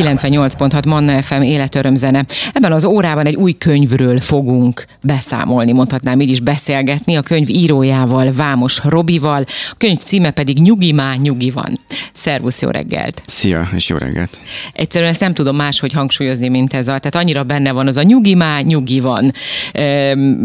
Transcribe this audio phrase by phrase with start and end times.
[0.00, 2.24] 98.6 Manna FM életörömzene.
[2.52, 8.32] Ebben az órában egy új könyvről fogunk beszámolni, mondhatnám így is beszélgetni, a könyv írójával,
[8.32, 11.78] Vámos Robival, a könyv címe pedig Nyugi má, nyugi van.
[12.12, 13.22] Szervusz, jó reggelt!
[13.26, 14.40] Szia, és jó reggelt!
[14.72, 18.02] Egyszerűen ezt nem tudom máshogy hangsúlyozni, mint ez a, tehát annyira benne van az a
[18.02, 19.32] nyugi má, nyugi van.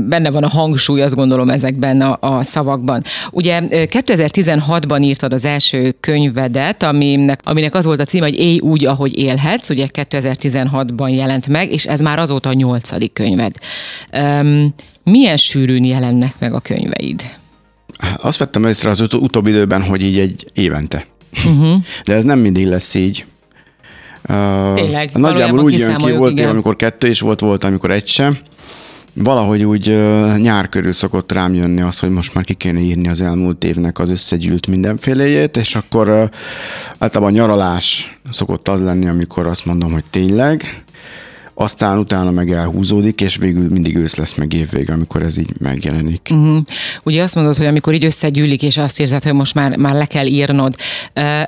[0.07, 3.03] Benne van a hangsúly, azt gondolom ezekben a, a szavakban.
[3.31, 8.85] Ugye 2016-ban írtad az első könyvedet, aminek, aminek az volt a címe, hogy Élj úgy,
[8.85, 13.55] ahogy élhetsz, ugye 2016-ban jelent meg, és ez már azóta a nyolcadik könyved.
[15.03, 17.21] Milyen sűrűn jelennek meg a könyveid?
[18.17, 21.05] Azt vettem észre az ut- utóbbi időben, hogy így egy évente.
[21.45, 21.75] Uh-huh.
[22.05, 23.25] De ez nem mindig lesz így.
[24.75, 25.09] Tényleg?
[25.13, 28.37] Uh, nagyjából úgy jön ki, volt év, amikor kettő is volt, volt, amikor egy sem.
[29.17, 29.85] Valahogy úgy
[30.37, 33.99] nyár körül szokott rám jönni az, hogy most már ki kéne írni az elmúlt évnek
[33.99, 36.29] az összegyűlt mindenféléjét, és akkor
[36.97, 40.83] általában nyaralás szokott az lenni, amikor azt mondom, hogy tényleg,
[41.57, 46.27] aztán utána meg elhúzódik, és végül mindig ősz lesz meg évvége, amikor ez így megjelenik.
[46.31, 46.57] Uh-huh.
[47.03, 50.05] Ugye azt mondod, hogy amikor így összegyűlik, és azt érzed, hogy most már, már le
[50.05, 50.75] kell írnod.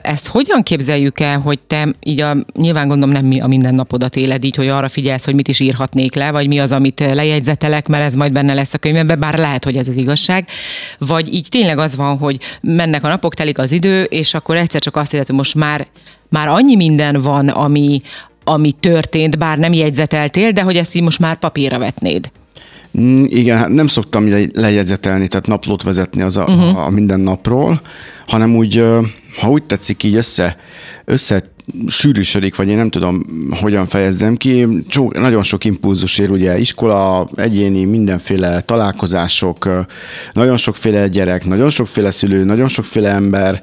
[0.01, 4.43] Ezt hogyan képzeljük el, hogy te így a, nyilván gondolom nem mi a mindennapodat éled
[4.43, 8.03] így, hogy arra figyelsz, hogy mit is írhatnék le, vagy mi az, amit lejegyzetelek, mert
[8.03, 10.47] ez majd benne lesz a könyvemben, bár lehet, hogy ez az igazság.
[10.97, 14.81] Vagy így tényleg az van, hogy mennek a napok, telik az idő, és akkor egyszer
[14.81, 15.87] csak azt érzed, hogy most már
[16.29, 18.01] már annyi minden van, ami,
[18.47, 22.31] ami történt, bár nem jegyzeteltél, de hogy ezt így most már papírra vetnéd.
[22.99, 26.85] Mm, igen, hát nem szoktam lejegyzetelni, tehát naplót vezetni az a, uh-huh.
[26.85, 27.81] a minden napról,
[28.27, 28.83] hanem úgy,
[29.39, 30.57] ha úgy tetszik, így össze,
[31.05, 31.43] össze
[31.87, 34.67] sűrűsödik, vagy én nem tudom, hogyan fejezzem ki.
[34.87, 39.85] Csó, nagyon sok impulzus ér, ugye iskola, egyéni, mindenféle találkozások,
[40.31, 43.61] nagyon sokféle gyerek, nagyon sokféle szülő, nagyon sokféle ember,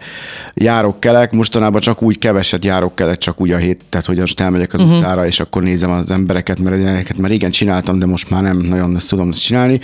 [0.54, 4.40] járok kelek, mostanában csak úgy keveset járok kelek, csak úgy a hét, tehát hogy most
[4.40, 4.96] elmegyek az uh-huh.
[4.96, 8.56] utcára, és akkor nézem az embereket, mert ezeket már igen csináltam, de most már nem
[8.56, 9.80] nagyon ezt tudom ezt csinálni,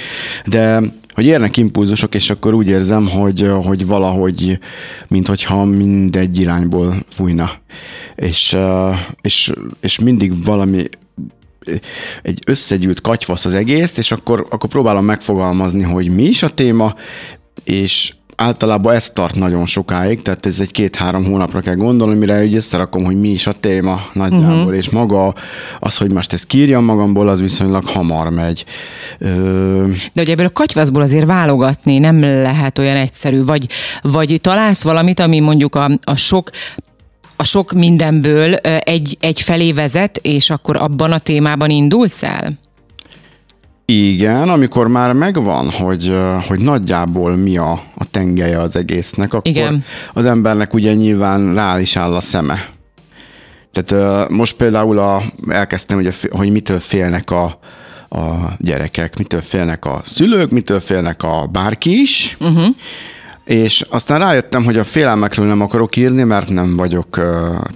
[0.46, 0.80] de
[1.12, 4.58] hogy érnek impulzusok, és akkor úgy érzem, hogy, hogy valahogy,
[5.08, 7.50] minthogyha mindegy irányból fújna.
[8.14, 8.56] És,
[9.20, 10.88] és, és mindig valami
[12.22, 16.94] egy összegyűlt katyvasz az egész, és akkor, akkor próbálom megfogalmazni, hogy mi is a téma,
[17.64, 22.54] és általában ez tart nagyon sokáig, tehát ez egy két-három hónapra kell gondolni, mire úgy
[22.54, 24.76] összerakom, hogy mi is a téma nagyjából, uh-huh.
[24.76, 25.34] és maga
[25.78, 28.64] az, hogy most ezt kírjam magamból, az viszonylag hamar megy.
[29.18, 29.86] Ö...
[29.88, 33.68] De hogy ebből a katyvaszból azért válogatni nem lehet olyan egyszerű, vagy,
[34.02, 36.50] vagy találsz valamit, ami mondjuk a, a sok
[37.36, 42.58] a sok mindenből egy, egy felé vezet, és akkor abban a témában indulsz el?
[43.92, 46.14] Igen, amikor már megvan, hogy,
[46.48, 49.84] hogy nagyjából mi a, tengelye az egésznek, akkor Igen.
[50.12, 52.68] az embernek ugye nyilván rá is áll a szeme.
[53.72, 57.58] Tehát most például a, elkezdtem, ugye, hogy mitől félnek a,
[58.08, 62.66] a gyerekek, mitől félnek a szülők, mitől félnek a bárki is, uh-huh.
[63.50, 67.20] És aztán rájöttem, hogy a félelmekről nem akarok írni, mert nem vagyok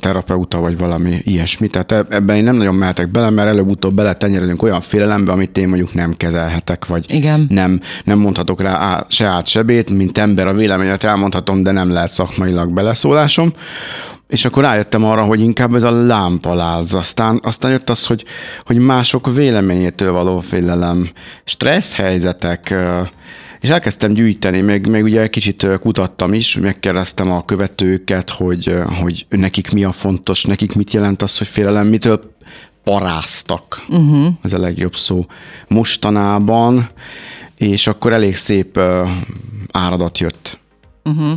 [0.00, 1.66] terapeuta vagy valami ilyesmi.
[1.66, 5.68] Tehát e- ebben én nem nagyon mehetek bele, mert előbb-utóbb beletenyerülünk olyan félelembe, amit én
[5.68, 7.46] mondjuk nem kezelhetek, vagy Igen.
[7.48, 11.70] Nem, nem mondhatok rá á, se át, se bét, mint ember a véleményet elmondhatom, de
[11.70, 13.52] nem lehet szakmailag beleszólásom.
[14.28, 16.94] És akkor rájöttem arra, hogy inkább ez a lámpaláz.
[16.94, 18.24] Aztán, aztán jött az, hogy,
[18.64, 21.08] hogy mások véleményétől való félelem,
[21.44, 22.74] stressz helyzetek,
[23.64, 29.70] és elkezdtem gyűjteni, meg, meg ugye kicsit kutattam is, megkérdeztem a követőket, hogy, hogy nekik
[29.70, 32.34] mi a fontos, nekik mit jelent az, hogy félelem, mitől
[32.82, 33.84] paráztak.
[33.88, 34.26] Uh-huh.
[34.42, 35.26] Ez a legjobb szó.
[35.68, 36.88] Mostanában,
[37.56, 38.80] és akkor elég szép
[39.72, 40.58] áradat jött
[41.04, 41.32] Uh-huh.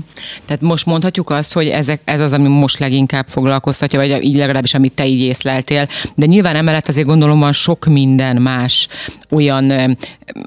[0.46, 4.74] Tehát most mondhatjuk azt, hogy ezek, ez az, ami most leginkább foglalkoztatja, vagy így legalábbis,
[4.74, 5.88] amit te így észleltél.
[6.16, 8.88] De nyilván emellett azért gondolom van sok minden más
[9.30, 9.98] olyan,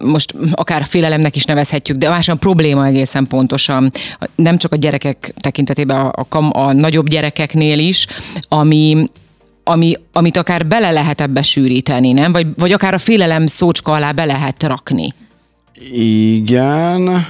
[0.04, 3.90] most akár félelemnek is nevezhetjük, de más a probléma egészen pontosan.
[4.34, 8.06] Nem csak a gyerekek tekintetében, a, a, a nagyobb gyerekeknél is,
[8.48, 9.06] ami,
[9.64, 12.32] ami, amit akár bele lehet ebbe sűríteni, nem?
[12.32, 15.14] Vagy, vagy akár a félelem szócska alá be lehet rakni.
[15.92, 17.26] Igen.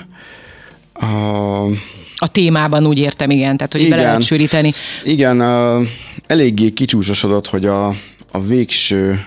[1.00, 1.64] A,
[2.16, 4.72] a témában úgy értem, igen, tehát hogy igen, bele lehet sűríteni.
[5.02, 5.42] Igen,
[6.26, 7.86] eléggé kicsúsosodott, hogy a,
[8.30, 9.26] a végső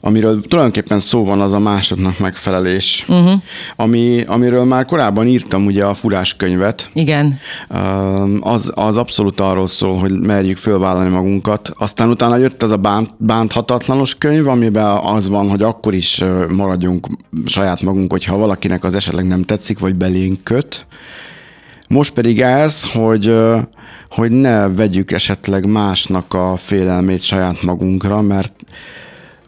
[0.00, 3.40] amiről tulajdonképpen szó van, az a másodnak megfelelés, uh-huh.
[3.76, 6.90] ami, amiről már korábban írtam ugye a furáskönyvet.
[6.92, 7.38] Igen.
[8.40, 11.72] Az, az abszolút arról szól, hogy merjük fölvállalni magunkat.
[11.78, 17.06] Aztán utána jött ez a bánt, bánthatatlanos könyv, amiben az van, hogy akkor is maradjunk
[17.46, 20.86] saját magunk, hogyha valakinek az esetleg nem tetszik, vagy belénk köt
[21.88, 23.34] Most pedig ez, hogy,
[24.10, 28.52] hogy ne vegyük esetleg másnak a félelmét saját magunkra, mert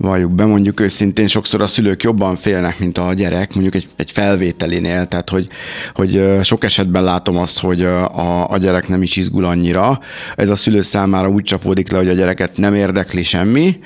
[0.02, 4.10] valljuk be, mondjuk őszintén sokszor a szülők jobban félnek, mint a gyerek, mondjuk egy, egy
[4.10, 5.48] felvételinél, tehát hogy,
[5.94, 10.00] hogy sok esetben látom azt, hogy a, a gyerek nem is izgul annyira.
[10.36, 13.78] Ez a szülő számára úgy csapódik le, hogy a gyereket nem érdekli semmi,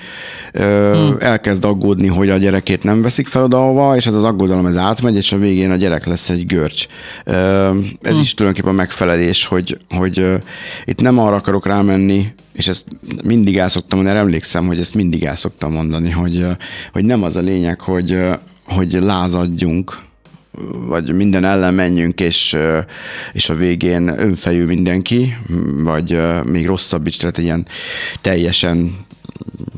[0.52, 1.16] hmm.
[1.18, 5.16] elkezd aggódni, hogy a gyerekét nem veszik fel oda, és ez az aggodalom ez átmegy,
[5.16, 6.86] és a végén a gyerek lesz egy görcs.
[7.24, 8.20] Ez hmm.
[8.20, 10.26] is tulajdonképpen megfelelés, hogy, hogy
[10.84, 12.86] itt nem arra akarok rámenni, és ezt
[13.24, 16.46] mindig el szoktam mondani, emlékszem, hogy ezt mindig el szoktam mondani, hogy,
[16.92, 18.18] hogy nem az a lényeg, hogy,
[18.64, 20.04] hogy lázadjunk,
[20.70, 22.56] vagy minden ellen menjünk, és,
[23.32, 25.36] és a végén önfejű mindenki,
[25.82, 27.66] vagy még rosszabb is, tehát ilyen
[28.20, 29.05] teljesen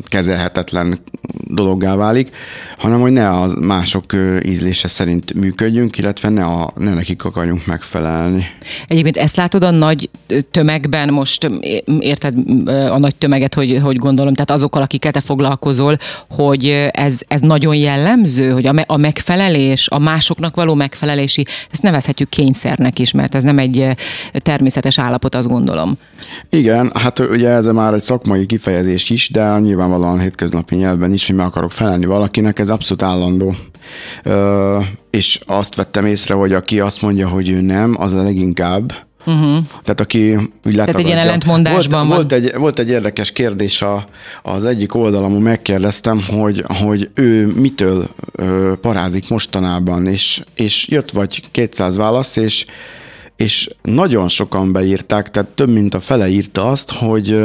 [0.09, 0.99] kezelhetetlen
[1.47, 2.31] dologgá válik,
[2.79, 4.05] hanem hogy ne a mások
[4.45, 8.47] ízlése szerint működjünk, illetve ne, a, ne nekik akarjunk megfelelni.
[8.87, 10.11] Egyébként ezt látod a nagy
[10.51, 11.51] tömegben, most
[11.99, 12.35] érted
[12.67, 15.97] a nagy tömeget, hogy, hogy gondolom, tehát azokkal, akikkel te foglalkozol,
[16.31, 21.83] hogy ez, ez nagyon jellemző, hogy a, me, a megfelelés, a másoknak való megfelelési, ezt
[21.83, 23.87] nevezhetjük kényszernek is, mert ez nem egy
[24.33, 25.99] természetes állapot, azt gondolom.
[26.51, 31.37] Igen, hát ugye ez már egy szakmai kifejezés is, de nyilvánvalóan hétköznapi nyelven is, hogy
[31.37, 33.55] meg akarok felelni valakinek, ez abszolút állandó.
[34.23, 34.79] Ö,
[35.11, 38.93] és azt vettem észre, hogy aki azt mondja, hogy ő nem, az a leginkább
[39.29, 39.59] Uh-huh.
[39.83, 40.35] Tehát aki
[40.65, 44.05] úgy Tehát egy ilyen ellentmondásban volt, volt, egy, volt egy érdekes kérdés a,
[44.43, 51.43] az egyik oldalamon, megkérdeztem, hogy, hogy ő mitől ö, parázik mostanában, és, és jött vagy
[51.51, 52.67] 200 válasz, és,
[53.37, 57.45] és nagyon sokan beírták, tehát több mint a fele írta azt, hogy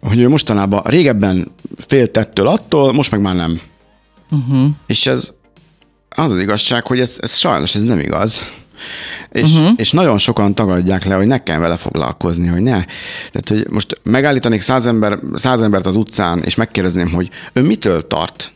[0.00, 3.60] hogy ő mostanában régebben félt ettől attól, most meg már nem.
[4.30, 4.68] Uh-huh.
[4.86, 5.32] És ez
[6.08, 8.50] az az igazság, hogy ez, ez sajnos ez nem igaz.
[9.32, 9.72] És, uh-huh.
[9.76, 12.84] és nagyon sokan tagadják le, hogy ne kell vele foglalkozni, hogy ne.
[13.30, 18.06] Tehát, hogy most megállítanék száz, ember, száz embert az utcán, és megkérdezném, hogy ő mitől
[18.06, 18.52] tart?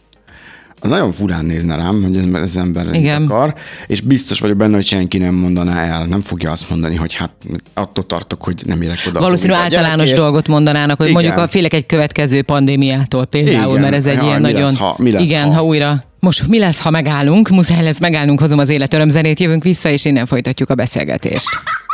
[0.80, 3.22] Az nagyon furán nézne rám, hogy ez, ez ember Igen.
[3.22, 3.54] akar,
[3.86, 7.32] és biztos vagyok benne, hogy senki nem mondaná el, nem fogja azt mondani, hogy hát
[7.74, 9.20] attól tartok, hogy nem érek oda.
[9.20, 11.22] Valószínű általános dolgot mondanának, hogy Igen.
[11.22, 13.80] mondjuk a félek egy következő pandémiától például, Igen.
[13.80, 14.62] mert ez egy ja, ilyen mi nagyon...
[14.62, 17.48] Lesz, ha, mi lesz, Igen, ha, ha újra most mi lesz, ha megállunk?
[17.48, 21.48] Muszáj lesz megállnunk, hozom az életörömzenét, jövünk vissza, és innen folytatjuk a beszélgetést.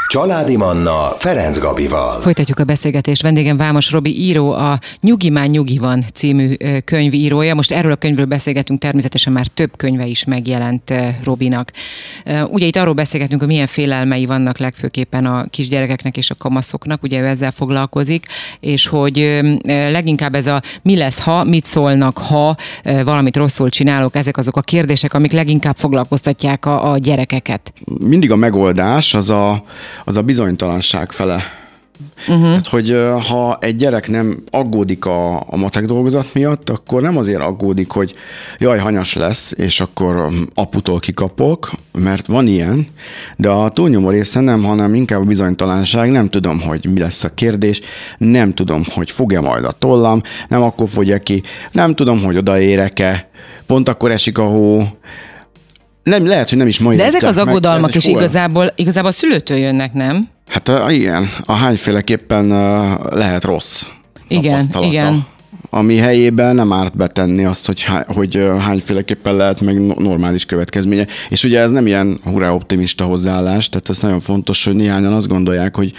[0.09, 2.21] Családi Manna Ferenc Gabival.
[2.21, 3.23] Folytatjuk a beszélgetést.
[3.23, 6.55] Vendégem Vámos Robi író, a Nyugi már nyugi van című
[6.85, 7.55] könyv írója.
[7.55, 10.93] Most erről a könyvről beszélgetünk, természetesen már több könyve is megjelent
[11.25, 11.71] Robinak.
[12.49, 17.21] Ugye itt arról beszélgetünk, hogy milyen félelmei vannak legfőképpen a kisgyerekeknek és a kamaszoknak, ugye
[17.21, 18.27] ő ezzel foglalkozik,
[18.61, 24.37] és hogy leginkább ez a mi lesz, ha, mit szólnak, ha valamit rosszul csinálok, ezek
[24.37, 27.73] azok a kérdések, amik leginkább foglalkoztatják a, a gyerekeket.
[28.01, 29.65] Mindig a megoldás az a
[30.05, 31.43] az a bizonytalanság fele.
[32.29, 32.47] Uh-huh.
[32.47, 32.97] Hát, hogy
[33.29, 38.15] ha egy gyerek nem aggódik a, a matek dolgozat miatt, akkor nem azért aggódik, hogy
[38.59, 42.87] jaj, hanyas lesz, és akkor aputól kikapok, mert van ilyen,
[43.37, 47.35] de a túlnyomó része nem, hanem inkább a bizonytalanság, nem tudom, hogy mi lesz a
[47.35, 47.81] kérdés,
[48.19, 51.43] nem tudom, hogy fogja majd a tollam, nem akkor fogja ki,
[51.73, 53.29] nem tudom, hogy odaérek-e,
[53.67, 54.83] pont akkor esik a hó,
[56.07, 56.99] nem, lehet, hogy nem is majd.
[56.99, 60.29] De ezek az aggodalmak is igazából, igazából a szülőtől jönnek, nem?
[60.49, 62.47] Hát a, igen, a hányféleképpen
[63.11, 63.87] lehet rossz
[64.29, 65.27] Igen, igen.
[65.71, 71.07] Ami helyében nem árt betenni azt, hogy, hogy hányféleképpen lehet meg normális következménye.
[71.29, 75.29] És ugye ez nem ilyen hurrá optimista hozzáállás, tehát ez nagyon fontos, hogy néhányan azt
[75.29, 75.93] gondolják, hogy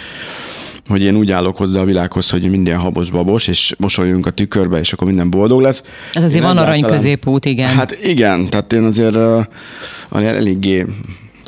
[0.87, 4.93] hogy én úgy állok hozzá a világhoz, hogy minden habos-babos, és mosoljunk a tükörbe, és
[4.93, 5.83] akkor minden boldog lesz.
[6.13, 7.69] Ez azért én van arany középút, igen.
[7.69, 9.45] Hát igen, tehát én azért uh,
[10.11, 10.85] eléggé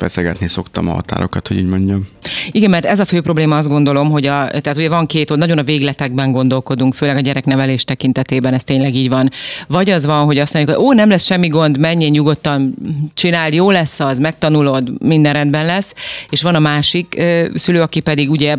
[0.00, 2.06] feszegetni szoktam a határokat, hogy így mondjam.
[2.50, 5.58] Igen, mert ez a fő probléma, azt gondolom, hogy a, tehát ugye van két, nagyon
[5.58, 9.28] a végletekben gondolkodunk, főleg a gyereknevelés tekintetében, ez tényleg így van.
[9.68, 12.74] Vagy az van, hogy azt mondjuk, hogy ó, nem lesz semmi gond, menjél nyugodtan,
[13.14, 15.94] csináld, jó lesz az, megtanulod, minden rendben lesz.
[16.30, 18.56] És van a másik ö, szülő, aki pedig ugye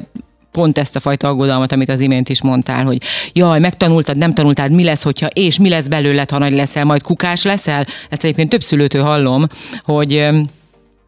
[0.52, 3.02] pont ezt a fajta aggodalmat, amit az imént is mondtál, hogy
[3.34, 7.02] jaj, megtanultad, nem tanultad, mi lesz, hogyha, és mi lesz belőled, ha nagy leszel, majd
[7.02, 7.86] kukás leszel.
[8.10, 9.48] Ezt egyébként több szülőtől hallom,
[9.84, 10.30] hogy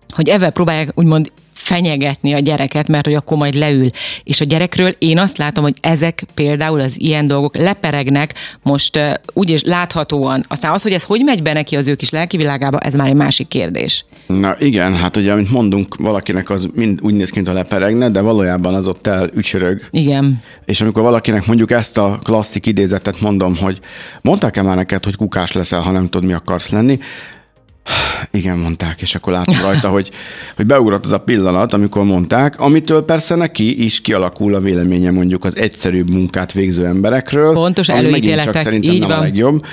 [0.10, 1.32] hogy ezzel próbálják úgymond
[1.64, 3.90] fenyegetni a gyereket, mert hogy akkor majd leül.
[4.24, 9.14] És a gyerekről én azt látom, hogy ezek például az ilyen dolgok leperegnek most uh,
[9.34, 10.44] úgyis láthatóan.
[10.48, 13.14] Aztán az, hogy ez hogy megy be neki az ő kis lelkivilágába, ez már egy
[13.16, 14.06] másik kérdés.
[14.28, 18.10] Na igen, hát ugye, amit mondunk, valakinek az mind úgy néz ki, mint a leperegne,
[18.10, 19.88] de valójában az ott ücsörög.
[19.90, 20.42] Igen.
[20.66, 23.80] És amikor valakinek mondjuk ezt a klasszik idézetet mondom, hogy
[24.22, 27.00] mondták-e már neked, hogy kukás leszel, ha nem tudod, mi akarsz lenni,
[28.32, 30.12] Igen, mondták, és akkor látom rajta, hogy,
[30.56, 35.46] hogy beugrott az a pillanat, amikor mondták, amitől persze neki is kialakul a véleménye mondjuk
[35.46, 37.54] az egyszerűbb munkát végző emberekről.
[37.54, 39.18] Pontos ami előítéletek, csak szerintem így nem van.
[39.18, 39.66] a legjobb.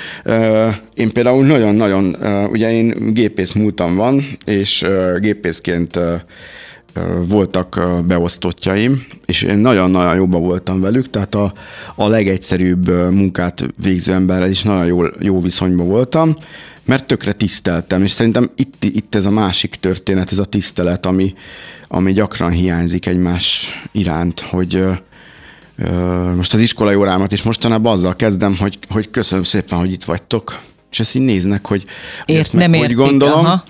[0.95, 2.17] Én például nagyon-nagyon,
[2.50, 4.87] ugye én gépész múltam van, és
[5.19, 6.00] gépészként
[7.29, 11.52] voltak beosztottjaim, és én nagyon-nagyon jobban voltam velük, tehát a,
[11.95, 16.35] a legegyszerűbb munkát végző emberrel is nagyon jó, jó viszonyban voltam,
[16.90, 21.35] mert tökre tiszteltem, és szerintem itt, itt ez a másik történet, ez a tisztelet, ami,
[21.88, 24.85] ami gyakran hiányzik egymás iránt, hogy
[26.37, 30.61] most az iskolai órámat is mostanában azzal kezdem, hogy, hogy köszönöm szépen, hogy itt vagytok,
[30.90, 31.85] és ezt így néznek, hogy,
[32.25, 33.64] hogy Ért- ezt meg nem hogy értik, gondolom, aha.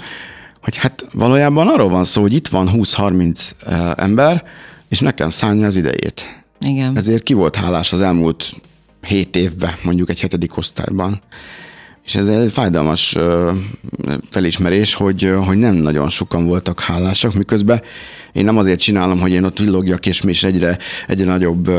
[0.63, 4.45] hogy hát valójában arról van szó, hogy itt van 20-30 ö, ember,
[4.89, 6.45] és nekem szállni az idejét.
[6.61, 6.97] Igen.
[6.97, 8.51] Ezért ki volt hálás az elmúlt
[9.03, 11.21] 7 évben, mondjuk egy hetedik osztályban.
[12.11, 13.17] És ez egy fájdalmas
[14.31, 17.83] felismerés, hogy, hogy nem nagyon sokan voltak hálásak, miközben
[18.33, 21.71] én nem azért csinálom, hogy én ott villogjak, és és egyre, egyre nagyobb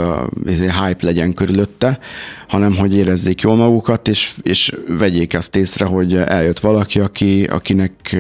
[0.46, 2.00] izé, hype legyen körülötte,
[2.48, 8.18] hanem hogy érezzék jól magukat, és, és vegyék ezt észre, hogy eljött valaki, aki, akinek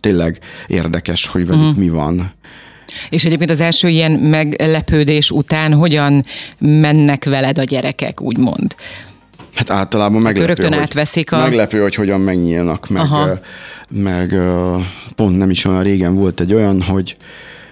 [0.00, 1.78] tényleg érdekes, hogy velük uh-huh.
[1.78, 2.32] mi van.
[3.10, 6.22] És egyébként az első ilyen meglepődés után hogyan
[6.58, 8.74] mennek veled a gyerekek, úgymond?
[9.54, 13.38] Hát általában meglepő, rögtön hogy, átveszik a- meglepő, hogy hogyan megnyílnak, meg, Aha.
[13.88, 14.34] meg
[15.14, 17.16] pont nem is olyan régen volt egy olyan, hogy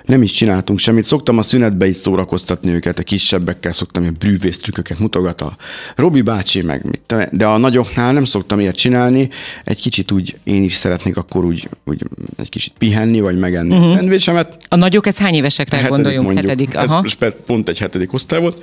[0.05, 1.05] nem is csináltunk semmit.
[1.05, 5.57] Szoktam a szünetbe is szórakoztatni őket, a kisebbekkel szoktam ilyen brűvésztrükköket mutogat a
[5.97, 9.29] Robi bácsi, meg mit, de a nagyoknál nem szoktam ilyet csinálni.
[9.65, 12.03] Egy kicsit úgy én is szeretnék akkor úgy, úgy
[12.37, 13.93] egy kicsit pihenni, vagy megenni uh-huh.
[13.93, 14.57] a szendvicsemet.
[14.69, 16.27] A nagyok, ez hány évesekre Hetedik gondoljunk?
[16.27, 16.49] mondjuk.
[16.49, 16.75] Hetedik.
[16.75, 17.05] Ez Aha.
[17.19, 18.63] pe- pont egy hetedik osztály volt.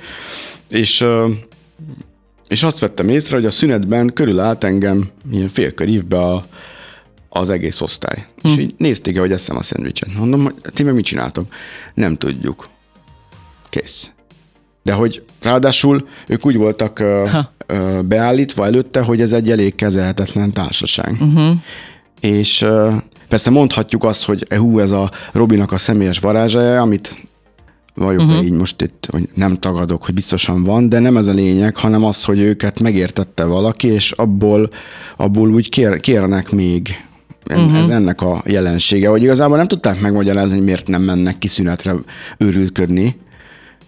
[0.68, 1.04] És,
[2.48, 6.44] és azt vettem észre, hogy a szünetben körülállt engem ilyen félkörívbe a,
[7.28, 8.26] az egész osztály.
[8.42, 8.48] Hm.
[8.48, 10.14] És így nézték, hogy eszem a szendvicset.
[10.14, 11.52] Mondom, hogy ti meg mit csináltok?
[11.94, 12.68] Nem tudjuk.
[13.68, 14.10] Kész.
[14.82, 17.52] De hogy ráadásul ők úgy voltak Ha.
[17.66, 21.16] ö, beállítva előtte, hogy ez egy elég kezelhetetlen társaság.
[21.20, 21.56] Uh-huh.
[22.20, 22.94] És ö,
[23.28, 27.26] persze mondhatjuk azt, hogy hú, ez a Robinak a személyes varázsája, amit
[27.98, 28.44] vagyok uh-huh.
[28.44, 32.04] így most itt, hogy nem tagadok, hogy biztosan van, de nem ez a lényeg, hanem
[32.04, 34.70] az, hogy őket megértette valaki, és abból,
[35.16, 37.04] abból úgy kér, kérnek még.
[37.50, 37.78] Uh-huh.
[37.78, 41.94] Ez ennek a jelensége, hogy igazából nem tudták megmagyarázni, hogy miért nem mennek ki szünetre
[42.38, 43.16] őrülködni,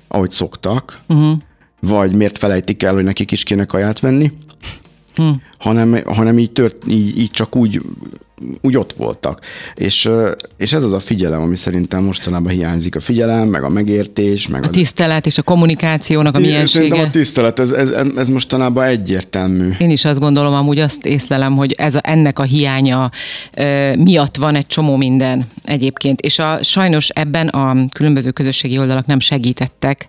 [0.09, 1.39] ahogy szoktak, uh-huh.
[1.81, 4.33] vagy miért felejtik el, hogy nekik is kéne kaját venni,
[5.19, 5.37] uh-huh.
[5.59, 7.83] hanem, hanem így, tört, így, így csak úgy,
[8.61, 9.41] úgy ott voltak.
[9.75, 10.09] És,
[10.57, 12.97] és ez az a figyelem, ami szerintem mostanában hiányzik.
[12.97, 17.03] A figyelem, meg a megértés, meg A tisztelet és a kommunikációnak a Szerintem miensége.
[17.03, 19.71] a tisztelet, ez, ez, ez mostanában egyértelmű.
[19.79, 23.11] Én is azt gondolom, amúgy azt észlelem, hogy ez a, ennek a hiánya
[23.55, 29.07] ö, miatt van egy csomó minden egyébként, és a, sajnos ebben a különböző közösségi oldalak
[29.07, 30.07] nem segítettek.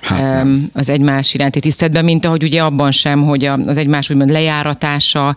[0.00, 0.70] Hát nem.
[0.72, 5.36] az egymás iránti tiszteletben, mint ahogy ugye abban sem, hogy a- az egymás úgymond lejáratása,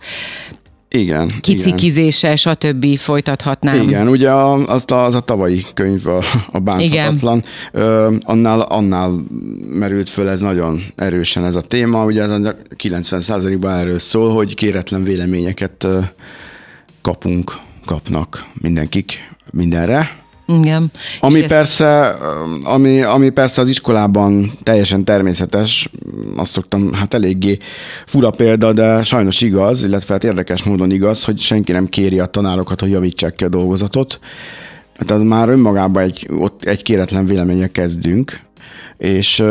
[0.94, 1.30] Igen.
[1.40, 2.96] kicikizése, stb.
[2.96, 3.74] folytathatnám.
[3.74, 6.22] Igen, igen ugye a, azt a, az a tavalyi könyv, a,
[6.52, 9.24] a bántatlan, ö, annál, annál
[9.70, 14.54] merült föl ez nagyon erősen ez a téma, ugye ez a 90%-ban erről szól, hogy
[14.54, 15.86] kéretlen véleményeket
[17.00, 17.52] kapunk,
[17.84, 20.90] kapnak mindenkik mindenre, Igen.
[21.20, 22.16] Ami És persze,
[22.62, 25.88] ami, ami persze az iskolában teljesen természetes,
[26.36, 27.56] azt szoktam, hát eléggé
[28.06, 32.26] fura példa, de sajnos igaz, illetve hát érdekes módon igaz, hogy senki nem kéri a
[32.26, 34.20] tanárokat, hogy javítsák ki a dolgozatot.
[34.98, 38.40] Hát az már önmagában egy, ott egy kéretlen véleménye kezdünk,
[38.96, 39.42] és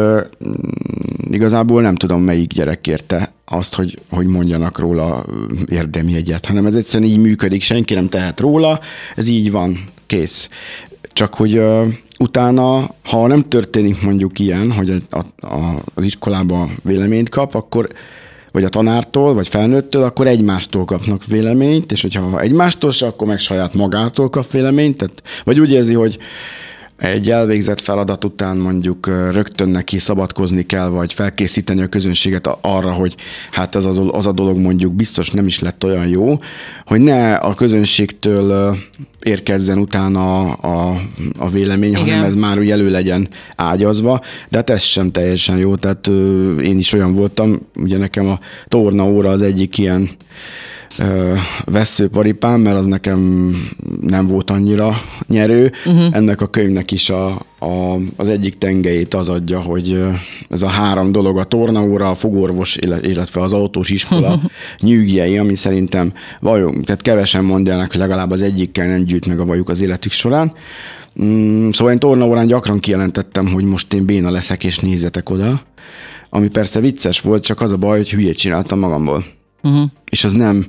[1.34, 5.26] igazából nem tudom, melyik gyerek kérte azt, hogy, hogy mondjanak róla
[5.70, 8.80] érdemi egyet, hanem ez egyszerűen így működik, senki nem tehet róla,
[9.16, 10.50] ez így van, kész.
[11.14, 11.88] Csak hogy uh,
[12.20, 17.90] utána, ha nem történik mondjuk ilyen, hogy a, a, az iskolába véleményt kap, akkor
[18.52, 23.40] vagy a tanártól, vagy felnőttől, akkor egymástól kapnak véleményt, és hogyha egymástól se, akkor meg
[23.40, 26.18] saját magától kap véleményt, tehát, vagy úgy érzi, hogy
[27.04, 33.16] egy elvégzett feladat után mondjuk rögtön neki szabadkozni kell, vagy felkészíteni a közönséget arra, hogy
[33.52, 36.40] hát az a, az a dolog mondjuk biztos nem is lett olyan jó,
[36.86, 38.78] hogy ne a közönségtől
[39.24, 41.02] érkezzen utána a, a,
[41.38, 42.02] a vélemény, Igen.
[42.02, 46.08] hanem ez már úgy elő legyen ágyazva, de hát ez sem teljesen jó, tehát
[46.64, 50.10] én is olyan voltam, ugye nekem a torna óra az egyik ilyen
[51.66, 53.52] veszőparipám, mert az nekem
[54.02, 54.96] nem volt annyira
[55.28, 55.72] nyerő.
[55.86, 56.16] Uh-huh.
[56.16, 57.28] Ennek a könyvnek is a,
[57.60, 60.00] a, az egyik tengelyét az adja, hogy
[60.50, 64.40] ez a három dolog, a tornaóra, a fogorvos, illetve az autós iskola
[64.80, 69.46] nyűgjei, ami szerintem vajon, tehát kevesen mondják, hogy legalább az egyikkel nem gyűjt meg a
[69.46, 70.54] vajuk az életük során.
[71.24, 75.62] Mm, szóval én tornaórán gyakran kijelentettem, hogy most én béna leszek, és nézzetek oda.
[76.30, 79.26] Ami persze vicces volt, csak az a baj, hogy hülyét csináltam magamból.
[79.64, 79.90] Uh-huh.
[80.10, 80.66] És az nem,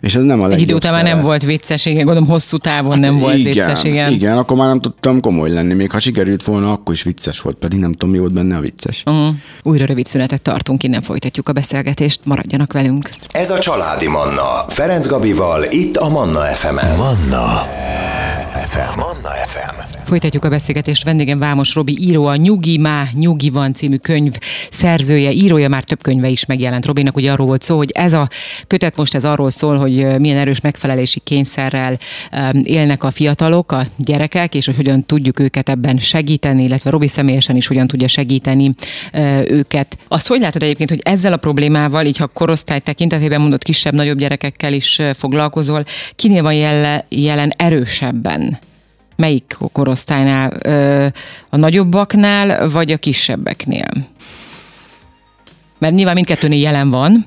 [0.00, 2.56] és ez nem a legjobb Egy idő után már nem volt vicces, igen, gondolom hosszú
[2.56, 4.12] távon hát nem volt igen, vicces, igen.
[4.12, 7.56] Igen, akkor már nem tudtam komoly lenni, még ha sikerült volna, akkor is vicces volt,
[7.56, 9.02] pedig nem tudom, mi volt benne a vicces.
[9.06, 9.34] Uh-huh.
[9.62, 13.10] Újra rövid szünetet tartunk, innen folytatjuk a beszélgetést, maradjanak velünk.
[13.28, 16.96] Ez a Családi Manna, Ferenc Gabival, itt a Manna FM-en.
[16.96, 17.46] Manna
[18.68, 18.98] FM.
[18.98, 19.96] Manna FM.
[20.04, 21.04] Folytatjuk a beszélgetést.
[21.04, 24.34] Vendégem Vámos Robi író, a Nyugi Má, Nyugi van című könyv
[24.70, 26.86] szerzője, írója, már több könyve is megjelent.
[26.86, 28.28] Robinak ugye arról volt szó, hogy ez a
[28.66, 31.98] kötet most ez arról szól, hogy milyen erős megfelelési kényszerrel
[32.62, 37.56] élnek a fiatalok, a gyerekek, és hogy hogyan tudjuk őket ebben segíteni, illetve Robi személyesen
[37.56, 38.74] is hogyan tudja segíteni
[39.44, 39.96] őket.
[40.08, 44.72] Azt hogy látod egyébként, hogy ezzel a problémával, így ha korosztály tekintetében mondott kisebb-nagyobb gyerekekkel
[44.72, 45.84] is foglalkozol,
[46.14, 48.58] kinél van jelle, jelen erősebben?
[49.16, 50.52] Melyik korosztálynál?
[51.50, 53.88] A nagyobbaknál, vagy a kisebbeknél?
[55.78, 57.24] Mert nyilván mindkettőnél jelen van.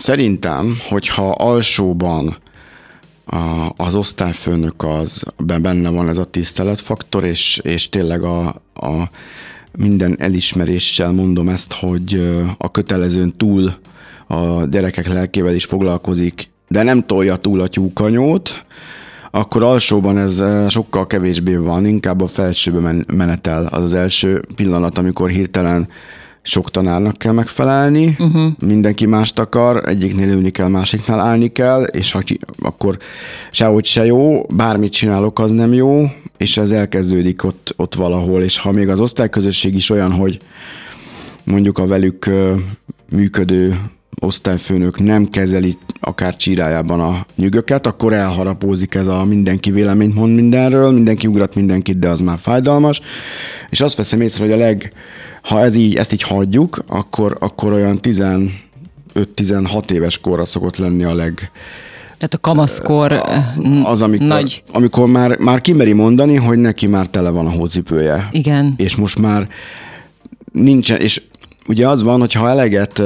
[0.00, 2.36] Szerintem, hogyha alsóban
[3.76, 9.10] az osztályfőnök az benne van ez a tiszteletfaktor, és, és tényleg a, a
[9.72, 13.74] minden elismeréssel mondom ezt, hogy a kötelezőn túl
[14.26, 18.64] a gyerekek lelkével is foglalkozik, de nem tolja túl a tyúkanyót,
[19.30, 25.30] akkor alsóban ez sokkal kevésbé van, inkább a felsőbe menetel az az első pillanat, amikor
[25.30, 25.88] hirtelen
[26.42, 28.52] sok tanárnak kell megfelelni, uh-huh.
[28.66, 32.22] mindenki mást akar, egyiknél ülni kell, másiknál állni kell, és ha,
[32.58, 32.98] akkor
[33.50, 38.58] sehogy se jó, bármit csinálok, az nem jó, és ez elkezdődik ott, ott valahol, és
[38.58, 40.38] ha még az osztályközösség is olyan, hogy
[41.44, 42.30] mondjuk a velük
[43.10, 43.80] működő
[44.20, 50.90] osztályfőnök nem kezeli akár csírájában a nyügöket, akkor elharapózik ez a mindenki véleményt mond mindenről,
[50.90, 53.00] mindenki ugrat mindenkit, de az már fájdalmas.
[53.70, 54.92] És azt veszem észre, hogy a leg,
[55.42, 57.98] ha ez így, ezt így hagyjuk, akkor, akkor olyan
[59.14, 61.50] 15-16 éves korra szokott lenni a leg,
[62.20, 63.12] tehát a kamaszkor
[63.84, 64.62] az, amikor, nagy...
[64.72, 68.28] amikor már, már kimeri mondani, hogy neki már tele van a hócipője.
[68.30, 68.74] Igen.
[68.76, 69.48] És most már
[70.52, 71.22] nincsen, és
[71.68, 73.02] Ugye az van, hogy ha eleget,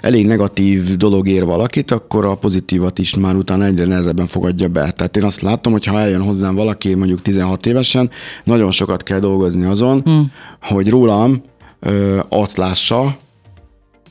[0.00, 4.90] elég negatív dolog ér valakit, akkor a pozitívat is már utána egyre nehezebben fogadja be.
[4.90, 8.10] Tehát én azt látom, hogy ha eljön hozzám valaki mondjuk 16 évesen,
[8.44, 10.32] nagyon sokat kell dolgozni azon, hmm.
[10.60, 11.42] hogy rólam
[12.28, 13.16] azt lássa,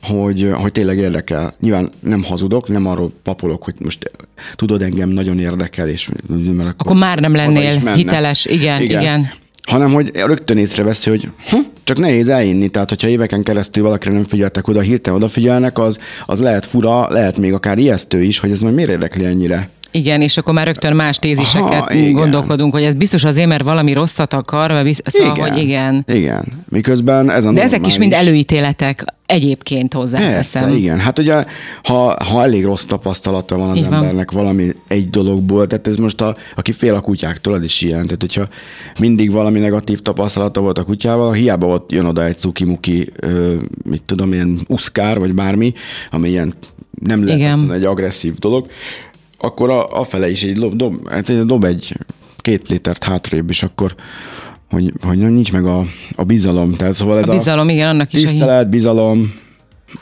[0.02, 1.54] hogy, hogy tényleg érdekel.
[1.60, 4.10] Nyilván nem hazudok, nem arról papolok, hogy most
[4.54, 8.44] tudod, engem nagyon érdekel, és mert akkor, akkor már nem lennél hiteles.
[8.44, 9.00] Igen, igen.
[9.00, 14.14] igen hanem hogy rögtön észreveszi, hogy hm, csak nehéz elinni, tehát hogyha éveken keresztül valakire
[14.14, 18.50] nem figyeltek oda, hirtelen odafigyelnek, az, az lehet fura, lehet még akár ijesztő is, hogy
[18.50, 19.68] ez majd miért érdekli ennyire.
[19.90, 22.12] Igen, és akkor már rögtön más téziseket Aha, igen.
[22.12, 26.04] gondolkodunk, hogy ez biztos azért, mert valami rosszat akar, vagy biztos, szóval, igen, hogy igen.
[26.08, 30.62] Igen, miközben ez a De ezek is mind előítéletek egyébként hozzáteszem.
[30.62, 30.98] Persze, igen.
[30.98, 31.44] Hát ugye,
[31.82, 34.42] ha, ha elég rossz tapasztalata van az Így embernek van.
[34.42, 38.04] valami egy dologból, tehát ez most, a, aki fél a kutyáktól, az is ilyen.
[38.04, 38.48] Tehát, hogyha
[38.98, 43.12] mindig valami negatív tapasztalata volt a kutyával, hiába ott jön oda egy cukimuki,
[43.84, 45.72] mit tudom, ilyen uszkár, vagy bármi,
[46.10, 46.52] ami ilyen
[47.04, 48.66] nem lehet egy agresszív dolog,
[49.40, 51.96] akkor a, a fele is egy dob, dob, hát dob egy
[52.36, 53.94] két litert hátrébb, és akkor
[54.70, 55.84] hogy, hogy nincs meg a,
[56.16, 56.72] a bizalom.
[56.72, 58.20] Tehát szóval ez a bizalom, a igen, annak is.
[58.20, 59.34] Tisztelet, bizalom,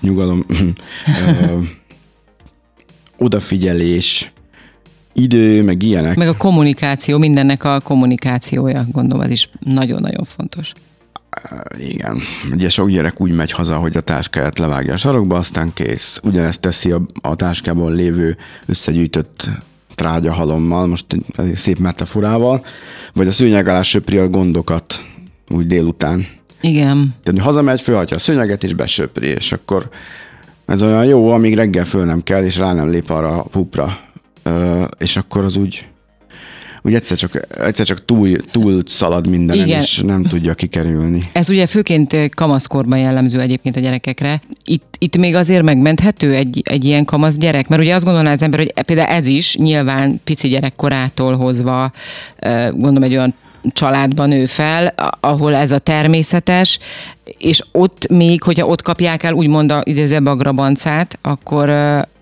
[0.01, 0.45] nyugalom,
[1.27, 1.59] ö,
[3.19, 4.33] odafigyelés,
[5.13, 6.17] idő, meg ilyenek.
[6.17, 10.73] Meg a kommunikáció, mindennek a kommunikációja, gondolom, az is nagyon-nagyon fontos.
[11.79, 12.21] Igen.
[12.53, 16.21] Ugye sok gyerek úgy megy haza, hogy a táskáját levágja a sarokba, aztán kész.
[16.23, 18.37] Ugyanezt teszi a, a táskában lévő
[18.67, 19.51] összegyűjtött
[19.95, 21.05] trágyahalommal, most
[21.37, 22.65] egy szép metaforával,
[23.13, 25.07] vagy a szőnyeg alá söpri a gondokat
[25.49, 26.27] úgy délután.
[26.61, 27.15] Igen.
[27.23, 29.89] Tehát hazamegy, fölhatja a szőnyeget, és besöpri, és akkor
[30.67, 33.99] ez olyan jó, amíg reggel föl nem kell, és rá nem lép arra a pupra.
[34.99, 35.87] és akkor az úgy
[36.83, 41.23] úgy egyszer csak, egyszer csak túl, túl szalad minden, és nem tudja kikerülni.
[41.33, 44.41] Ez ugye főként kamaszkorban jellemző egyébként a gyerekekre.
[44.65, 48.43] Itt, itt még azért megmenthető egy, egy ilyen kamasz gyerek, mert ugye azt gondolná az
[48.43, 51.93] ember, hogy például ez is nyilván pici gyerekkorától hozva,
[52.71, 53.35] gondolom egy olyan
[53.73, 56.79] családban nő fel, ahol ez a természetes,
[57.39, 61.71] és ott még, hogyha ott kapják el úgymond a, idézőbb a grabancát, akkor,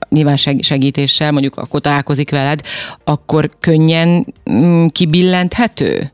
[0.09, 2.61] nyilván segítéssel, mondjuk akkor találkozik veled,
[3.05, 6.11] akkor könnyen mm, kibillenthető?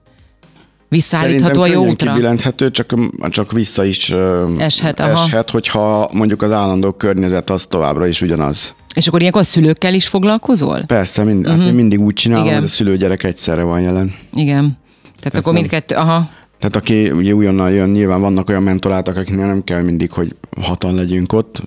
[0.88, 2.12] Visszaállítható a jó útra?
[2.12, 2.94] kibillenthető, csak,
[3.28, 4.14] csak vissza is
[4.58, 8.74] eshet, eshet hogyha mondjuk az állandó környezet az továbbra is ugyanaz.
[8.94, 10.82] És akkor ilyenkor a szülőkkel is foglalkozol?
[10.86, 11.60] Persze, mind, uh-huh.
[11.60, 12.56] hát én mindig úgy csinálom, Igen.
[12.56, 14.14] hogy a szülőgyerek egyszerre van jelen.
[14.34, 14.78] Igen.
[15.02, 16.30] Tehát, Tehát akkor mindkettő, aha.
[16.62, 20.94] Tehát aki ugye újonnan jön, nyilván vannak olyan mentorátok, akiknél nem kell mindig, hogy hatan
[20.94, 21.62] legyünk ott,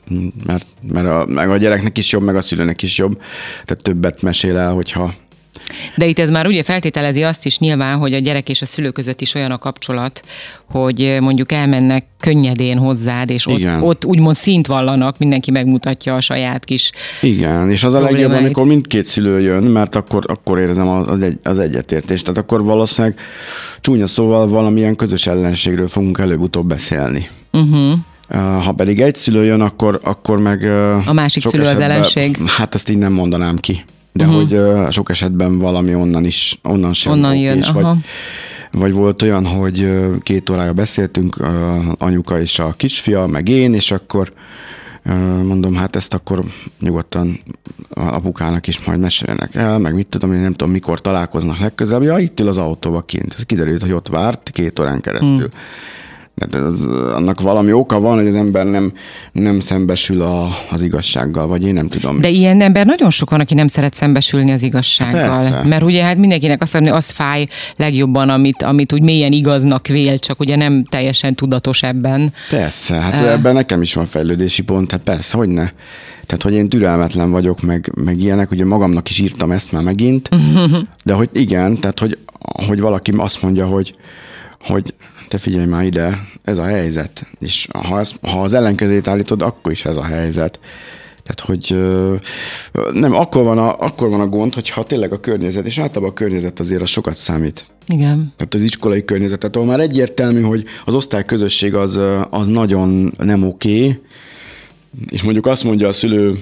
[0.46, 3.22] mert, mert a, meg a gyereknek is jobb, meg a szülőnek is jobb.
[3.66, 5.14] Tehát többet mesél el, hogyha
[5.96, 8.90] de itt ez már ugye feltételezi azt is nyilván, hogy a gyerek és a szülő
[8.90, 10.22] között is olyan a kapcsolat,
[10.72, 16.66] hogy mondjuk elmennek könnyedén hozzád, és ott, ott úgymond szint vallanak, mindenki megmutatja a saját
[16.66, 16.92] kis
[17.22, 21.38] Igen, és az a legjobb, amikor mindkét szülő jön, mert akkor, akkor érzem az, egy,
[21.44, 22.24] az egyetértést.
[22.24, 23.20] Tehát akkor valószínűleg
[23.82, 27.30] csúnya szóval valamilyen közös ellenségről fogunk előbb-utóbb beszélni.
[27.52, 28.00] Uh-huh.
[28.64, 30.64] Ha pedig egy szülő jön, akkor, akkor meg...
[31.06, 32.38] A másik szülő az ellenség?
[32.46, 33.84] Hát ezt így nem mondanám ki
[34.16, 34.42] de uh-huh.
[34.42, 37.86] hogy uh, sok esetben valami onnan is, onnan sem onnan jön, is, vagy,
[38.72, 39.90] vagy volt olyan, hogy
[40.24, 41.48] két órája beszéltünk, uh,
[41.98, 44.34] anyuka és a kisfia, meg én, és akkor
[45.44, 46.40] mondom, hát ezt akkor
[46.80, 47.40] nyugodtan
[47.90, 52.04] apukának is majd mesélnek el, meg mit tudom, én nem tudom, mikor találkoznak legközelebb.
[52.04, 53.34] Ja, itt ül az autóba kint.
[53.38, 55.48] Ez kiderült, hogy ott várt két órán keresztül.
[55.48, 55.60] Mm.
[56.36, 58.94] De az, annak valami oka van, hogy az ember nem,
[59.32, 62.22] nem szembesül a, az igazsággal, vagy én nem tudom.
[62.22, 65.30] De ilyen ember nagyon sok van, aki nem szeret szembesülni az igazsággal.
[65.30, 65.62] Persze.
[65.64, 67.46] Mert ugye hát mindenkinek azt mondja, az fáj
[67.76, 72.34] legjobban, amit, amit úgy mélyen igaznak vél, csak ugye nem teljesen tudatos ebben.
[72.50, 73.32] Persze, hát uh.
[73.32, 75.70] ebben nekem is van fejlődési pont, hát persze, hogy ne.
[76.26, 80.30] Tehát, hogy én türelmetlen vagyok, meg, meg ilyenek, ugye magamnak is írtam ezt már megint,
[81.06, 83.96] de hogy igen, tehát, hogy, hogy valaki azt mondja, hogy,
[84.60, 84.94] hogy
[85.28, 87.26] te figyelj már ide, ez a helyzet.
[87.40, 90.60] És ha, ez, ha az ellenkezét állítod, akkor is ez a helyzet.
[91.24, 91.76] Tehát, hogy
[92.92, 96.14] nem, akkor van, a, akkor van a gond, hogyha tényleg a környezet, és általában a
[96.14, 97.66] környezet azért a sokat számít.
[97.88, 98.34] Igen.
[98.38, 103.44] Tehát az iskolai környezet, tehát ahol már egyértelmű, hogy az osztályközösség az, az nagyon nem
[103.44, 104.02] oké, okay,
[105.10, 106.40] és mondjuk azt mondja a szülő,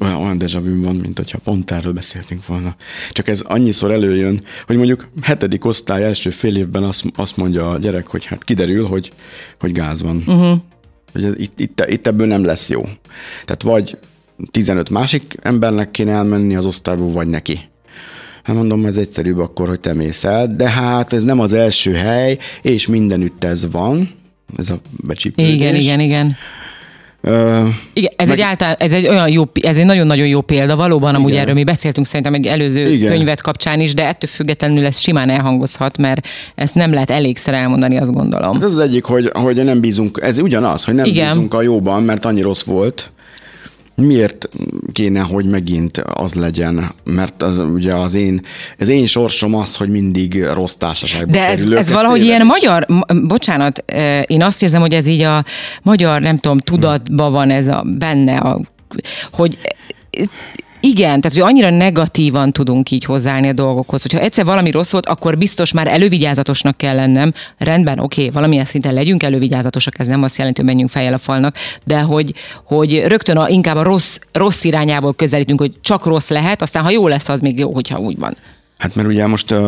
[0.00, 2.76] olyan, olyan deja vu van, mint hogyha pont erről beszéltünk volna.
[3.12, 7.78] Csak ez annyiszor előjön, hogy mondjuk hetedik osztály első fél évben azt, azt mondja a
[7.78, 9.10] gyerek, hogy hát kiderül, hogy,
[9.60, 10.24] hogy gáz van.
[10.26, 10.58] Uh-huh.
[11.12, 12.82] Hogy itt, itt, itt ebből nem lesz jó.
[13.44, 13.98] Tehát vagy
[14.50, 17.60] 15 másik embernek kéne elmenni az osztályból, vagy neki.
[18.42, 21.92] Hát mondom, ez egyszerűbb akkor, hogy te mész el, de hát ez nem az első
[21.92, 24.14] hely, és mindenütt ez van,
[24.56, 25.54] ez a becsípődés.
[25.54, 26.36] Igen, igen, igen.
[27.92, 28.38] Igen, ez, meg...
[28.38, 31.42] egy által, ez egy olyan jó, ez egy nagyon-nagyon jó példa, valóban amúgy Igen.
[31.42, 33.12] erről mi beszéltünk szerintem egy előző Igen.
[33.12, 37.98] könyvet kapcsán is, de ettől függetlenül ez simán elhangozhat, mert ezt nem lehet elégszer elmondani,
[37.98, 38.52] azt gondolom.
[38.52, 41.26] Hát ez az egyik, hogy, hogy nem bízunk, ez ugyanaz, hogy nem Igen.
[41.26, 43.10] bízunk a jóban, mert annyi rossz volt,
[43.96, 44.48] miért
[44.92, 46.94] kéne, hogy megint az legyen?
[47.04, 48.40] Mert az, ugye az én,
[48.78, 52.46] az én sorsom az, hogy mindig rossz társaságban De ez, ez valahogy ilyen is.
[52.46, 52.86] magyar,
[53.22, 53.84] bocsánat,
[54.26, 55.44] én azt érzem, hogy ez így a
[55.82, 58.60] magyar, nem tudom, tudatban van ez a, benne, a,
[59.30, 59.58] hogy
[60.80, 65.06] igen, tehát hogy annyira negatívan tudunk így hozzáállni a dolgokhoz, hogyha egyszer valami rossz volt,
[65.06, 67.32] akkor biztos már elővigyázatosnak kell lennem.
[67.58, 71.18] Rendben, oké, okay, valamilyen szinten legyünk elővigyázatosak, ez nem azt jelenti, hogy menjünk fejjel a
[71.18, 72.34] falnak, de hogy,
[72.64, 76.90] hogy rögtön a, inkább a rossz, rossz irányából közelítünk, hogy csak rossz lehet, aztán ha
[76.90, 78.36] jó lesz, az még jó, hogyha úgy van.
[78.78, 79.58] Hát mert ugye most uh,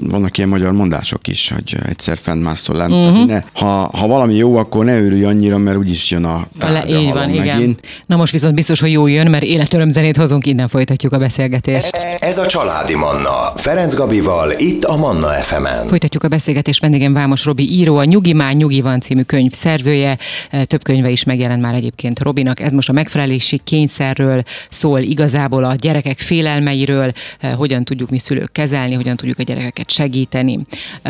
[0.00, 2.92] vannak ilyen magyar mondások is, hogy egyszer fennmászol lent.
[2.92, 3.26] Uh-huh.
[3.26, 7.12] Ne, ha, ha valami jó, akkor ne őrülj annyira, mert úgyis jön a tárgya, Így
[7.12, 7.44] van, megint.
[7.44, 7.76] igen.
[8.06, 11.94] Na most viszont biztos, hogy jó jön, mert életöröm zenét hozunk, innen folytatjuk a beszélgetést.
[11.94, 13.52] E, ez a Családi Manna.
[13.56, 15.86] Ferenc Gabival, itt a Manna fm -en.
[15.86, 20.18] Folytatjuk a beszélgetést, vendégem Vámos Robi író, a Nyugi Már Nyugi van című könyv szerzője.
[20.50, 22.60] E, több könyve is megjelent már egyébként Robinak.
[22.60, 28.52] Ez most a megfelelési kényszerről szól, igazából a gyerekek félelmeiről, e, hogyan tudjuk mi szülők
[28.52, 30.58] kezelni, hogyan tudjuk a gyerekeket segíteni.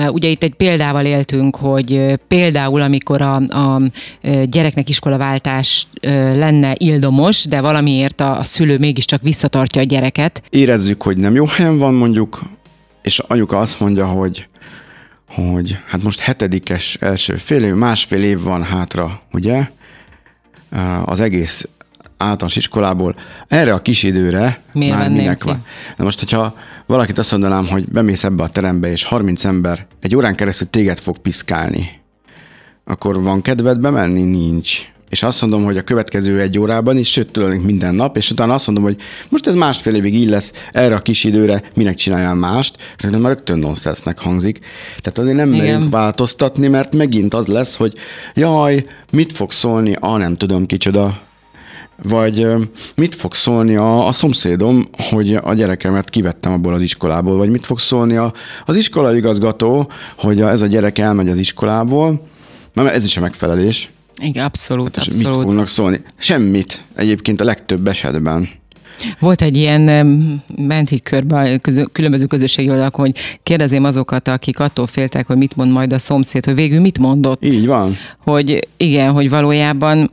[0.08, 3.80] Ugye itt egy példával éltünk, hogy például amikor a, a
[4.44, 5.86] gyereknek iskolaváltás
[6.34, 10.42] lenne ildomos, de valamiért a, a szülő mégiscsak visszatartja a gyereket.
[10.50, 12.42] Érezzük, hogy nem jó helyen van mondjuk,
[13.02, 14.46] és anyuka azt mondja, hogy
[15.34, 19.70] hogy hát most hetedikes első fél év, másfél év van hátra, ugye?
[21.04, 21.68] Az egész
[22.16, 23.14] általános iskolából.
[23.48, 25.46] Erre a kis időre Miért már minek ki?
[25.46, 25.64] van.
[25.96, 26.56] Na most, hogyha
[26.92, 30.98] valakit azt mondanám, hogy bemész ebbe a terembe, és 30 ember egy órán keresztül téged
[30.98, 32.00] fog piszkálni,
[32.84, 34.22] akkor van kedved bemenni?
[34.22, 34.80] Nincs.
[35.08, 38.54] És azt mondom, hogy a következő egy órában is, sőt, tulajdonképpen minden nap, és utána
[38.54, 38.96] azt mondom, hogy
[39.28, 43.20] most ez másfél évig így lesz, erre a kis időre minek csináljál mást, és már
[43.22, 44.58] rögtön nonsensnek hangzik.
[45.00, 47.94] Tehát azért nem merünk változtatni, mert megint az lesz, hogy
[48.34, 51.20] jaj, mit fog szólni, a nem tudom kicsoda,
[52.02, 52.46] Vagy
[52.94, 57.66] mit fog szólni a, a szomszédom, hogy a gyerekemet kivettem abból az iskolából, vagy mit
[57.66, 58.32] fog szólni a,
[58.64, 62.26] az iskolai igazgató, hogy a, ez a gyerek elmegy az iskolából,
[62.74, 63.90] mert ez is a megfelelés.
[64.22, 65.36] Igen, abszolút, hát, abszolút.
[65.36, 66.00] Mit fognak szólni?
[66.16, 68.48] Semmit egyébként a legtöbb esetben.
[69.20, 69.80] Volt egy ilyen,
[70.56, 75.36] ment így körbe a közö, különböző közösségi oldalakon, hogy kérdezém azokat, akik attól féltek, hogy
[75.36, 77.44] mit mond majd a szomszéd, hogy végül mit mondott.
[77.44, 77.96] Így van.
[78.18, 80.10] Hogy igen, hogy valójában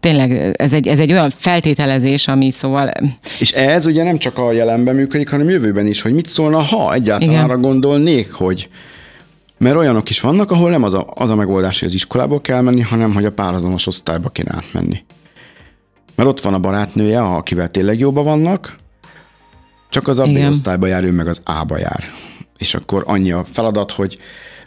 [0.00, 2.92] tényleg, ez egy, ez egy olyan feltételezés, ami szóval...
[3.38, 6.94] És ez ugye nem csak a jelenben működik, hanem jövőben is, hogy mit szólna, ha
[6.94, 7.44] egyáltalán Igen.
[7.44, 8.68] arra gondolnék, hogy
[9.58, 12.60] mert olyanok is vannak, ahol nem az a, az a megoldás, hogy az iskolából kell
[12.60, 15.04] menni, hanem hogy a párhuzamos osztályba kéne átmenni.
[16.14, 18.76] Mert ott van a barátnője, akivel tényleg jóban vannak,
[19.90, 22.12] csak az a B osztályba jár, ő meg az A-ba jár.
[22.58, 24.18] És akkor annyi a feladat, hogy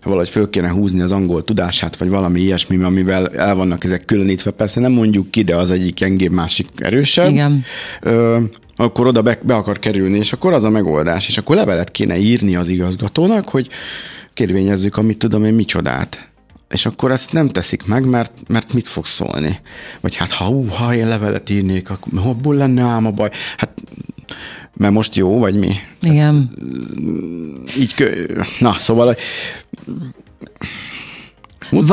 [0.10, 4.52] valahogy föl kéne húzni az angol tudását, vagy valami ilyesmi, amivel el vannak ezek különítve.
[4.52, 7.30] Persze nem mondjuk ki, de az egyik gyengébb, másik erősebb.
[7.30, 7.63] Igen.
[8.02, 8.39] Ö,
[8.76, 11.28] akkor oda be, be akar kerülni, és akkor az a megoldás.
[11.28, 13.68] És akkor levelet kéne írni az igazgatónak, hogy
[14.34, 16.28] kérvényezzük, amit tudom én, micsodát.
[16.70, 19.60] És akkor ezt nem teszik meg, mert, mert mit fog szólni?
[20.02, 23.30] Vagy hát ha, uh, ha én levelet írnék, akkor hobból lenne ám a baj?
[23.58, 23.64] Hát
[24.78, 25.72] mert most jó, vagy mi?
[26.02, 26.50] Igen.
[27.78, 27.94] Így,
[28.60, 29.16] na, szóval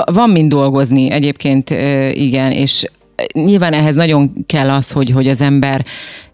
[0.04, 1.70] van mind dolgozni egyébként,
[2.10, 2.86] igen, és
[3.32, 5.84] nyilván ehhez nagyon kell az, hogy, hogy az ember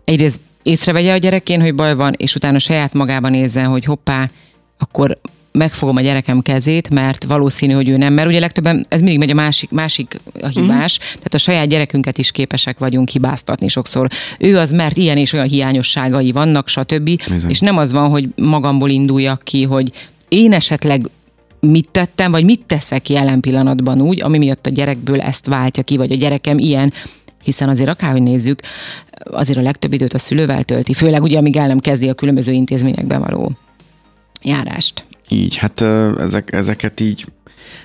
[0.05, 4.31] egyrészt észrevegye a gyerekén, hogy baj van, és utána saját magában nézzen, hogy hoppá,
[4.79, 5.19] akkor
[5.53, 9.31] megfogom a gyerekem kezét, mert valószínű, hogy ő nem, mert ugye legtöbben ez mindig megy
[9.31, 11.03] a másik, másik a hibás, mm.
[11.03, 14.09] tehát a saját gyerekünket is képesek vagyunk hibáztatni sokszor.
[14.39, 17.05] Ő az, mert ilyen és olyan hiányosságai vannak, stb.
[17.05, 17.51] Bizony.
[17.51, 19.93] És nem az van, hogy magamból induljak ki, hogy
[20.29, 21.09] én esetleg
[21.61, 25.97] mit tettem, vagy mit teszek jelen pillanatban úgy, ami miatt a gyerekből ezt váltja ki,
[25.97, 26.93] vagy a gyerekem ilyen,
[27.43, 28.61] hiszen azért akárhogy nézzük,
[29.25, 32.53] azért a legtöbb időt a szülővel tölti, főleg ugye amíg el nem kezdi a különböző
[32.53, 33.53] intézményekben való
[34.43, 35.05] járást.
[35.29, 35.81] Így, hát
[36.19, 37.27] ezek, ezeket így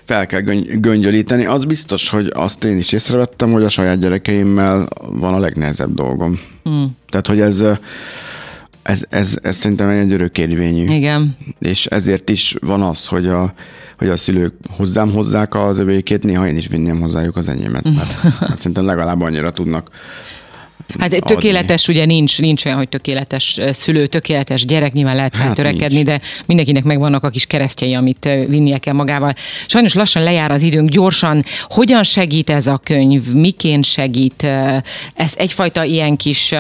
[0.06, 0.42] fel kell
[0.80, 1.46] göngyölíteni.
[1.46, 6.40] Az biztos, hogy azt én is észrevettem, hogy a saját gyerekeimmel van a legnehezebb dolgom.
[6.70, 6.84] Mm.
[7.10, 7.64] Tehát, hogy ez,
[8.82, 10.94] ez, ez, ez szerintem egy örökérvényű.
[10.94, 11.36] Igen.
[11.60, 13.54] És ezért is van az, hogy a,
[13.98, 17.88] hogy a szülők hozzám hozzák az övékét, néha én is vinném hozzájuk az enyémet.
[17.98, 19.90] Hát, hát szerintem legalább annyira tudnak
[21.00, 21.20] Hát adni.
[21.20, 26.08] tökéletes ugye nincs, nincs olyan, hogy tökéletes szülő, tökéletes gyerek, nyilván lehet hát törekedni, nincs.
[26.08, 29.34] de mindenkinek megvannak a kis keresztjei, amit vinnie kell magával.
[29.68, 31.44] Sajnos lassan lejár az időnk, gyorsan.
[31.68, 33.34] Hogyan segít ez a könyv?
[33.34, 34.48] Miként segít?
[35.14, 36.56] Ez egyfajta ilyen kis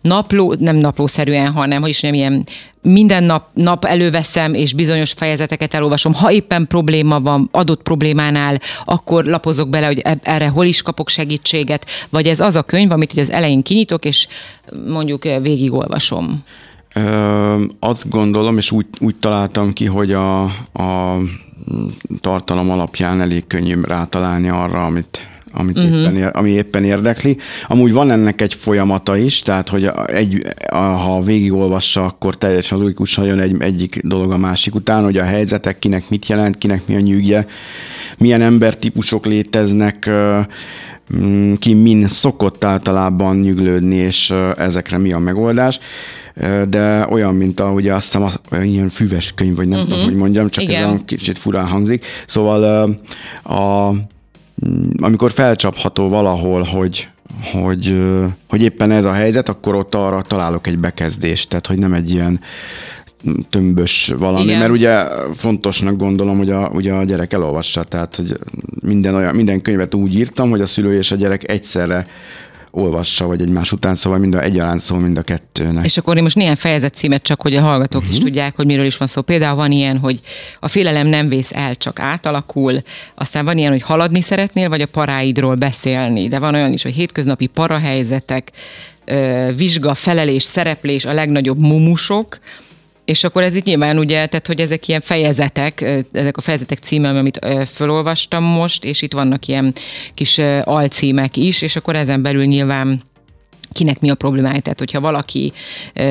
[0.00, 2.46] napló, nem naplószerűen, hanem hogy is nem ilyen
[2.88, 6.14] minden nap, nap előveszem, és bizonyos fejezeteket elolvasom.
[6.14, 11.86] Ha éppen probléma van, adott problémánál, akkor lapozok bele, hogy erre hol is kapok segítséget,
[12.08, 14.28] vagy ez az a könyv, amit az elején kinyitok, és
[14.86, 16.44] mondjuk végigolvasom.
[16.94, 21.18] Ö, azt gondolom, és úgy, úgy találtam ki, hogy a, a
[22.20, 26.00] tartalom alapján elég könnyű rátalálni arra, amit, amit uh-huh.
[26.00, 27.36] éppen, ami éppen érdekli.
[27.66, 33.40] Amúgy van ennek egy folyamata is, tehát hogy egy, ha végigolvassa, akkor teljesen logikusan jön
[33.40, 37.00] egy, egyik dolog a másik után, hogy a helyzetek kinek mit jelent, kinek mi a
[37.00, 37.46] nyűgje,
[38.18, 40.10] milyen embertípusok léteznek,
[41.16, 45.78] mm, ki min szokott általában nyüglődni, és ezekre mi a megoldás
[46.68, 48.28] de olyan, mint a, ugye azt hiszem,
[48.62, 49.94] ilyen füves könyv, vagy nem uh-huh.
[49.94, 50.82] tudom, hogy mondjam, csak Igen.
[50.82, 52.04] ez olyan kicsit furán hangzik.
[52.26, 52.62] Szóval
[53.42, 53.96] a, Mm,
[55.00, 57.08] amikor felcsapható valahol, hogy,
[57.52, 57.96] hogy,
[58.48, 62.10] hogy éppen ez a helyzet, akkor ott arra találok egy bekezdést, tehát hogy nem egy
[62.10, 62.40] ilyen
[63.50, 64.58] tömbös valami, Igen.
[64.58, 68.38] mert ugye fontosnak gondolom, hogy a, ugye a gyerek elolvassa, tehát hogy
[68.80, 72.06] minden, olyan, minden könyvet úgy írtam, hogy a szülő és a gyerek egyszerre
[72.70, 75.84] olvassa, vagy egymás után, szóval mind a egyaránt szól mind a kettőnek.
[75.84, 78.10] És akkor én most néhány fejezet címet csak, hogy a hallgatók uh-huh.
[78.10, 78.26] is mhm.
[78.26, 79.20] tudják, hogy miről is van szó.
[79.20, 80.20] Például van ilyen, hogy
[80.60, 82.82] a félelem nem vész el, csak átalakul.
[83.14, 86.28] Aztán van ilyen, hogy haladni szeretnél, vagy a paráidról beszélni.
[86.28, 88.50] De van olyan is, hogy hétköznapi parahelyzetek,
[89.56, 92.38] vizsga, felelés, szereplés, a legnagyobb mumusok,
[93.08, 95.80] és akkor ez itt nyilván ugye, tehát hogy ezek ilyen fejezetek,
[96.12, 99.74] ezek a fejezetek címe, amit felolvastam most, és itt vannak ilyen
[100.14, 103.00] kis alcímek is, és akkor ezen belül nyilván
[103.72, 104.60] kinek mi a problémája.
[104.60, 105.52] Tehát, hogyha valaki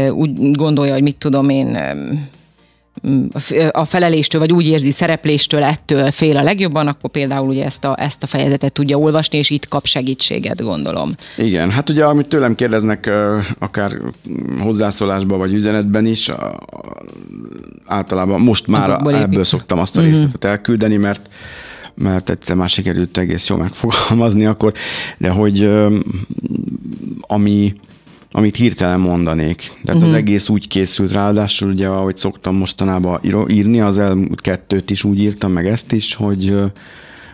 [0.09, 1.77] úgy gondolja, hogy mit tudom én,
[3.71, 7.95] a feleléstől, vagy úgy érzi szerepléstől, ettől fél a legjobban, akkor például ugye ezt a,
[7.99, 11.15] ezt a fejezetet tudja olvasni, és itt kap segítséget, gondolom.
[11.37, 13.11] Igen, hát ugye amit tőlem kérdeznek,
[13.59, 13.91] akár
[14.59, 16.31] hozzászólásban, vagy üzenetben is,
[17.85, 20.09] általában most már ebből szoktam azt a mhm.
[20.09, 21.29] részletet elküldeni, mert
[22.01, 24.73] mert egyszer már sikerült egész jól megfogalmazni akkor,
[25.17, 25.69] de hogy
[27.21, 27.73] ami,
[28.31, 29.57] amit hirtelen mondanék.
[29.57, 30.03] Tehát uh-huh.
[30.03, 30.17] az mhm.
[30.17, 35.51] egész úgy készült, ráadásul ugye, ahogy szoktam mostanában írni, az elmúlt kettőt is úgy írtam,
[35.51, 36.55] meg ezt is, hogy,